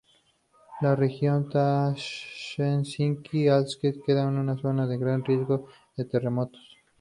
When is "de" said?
4.87-4.97, 5.95-6.05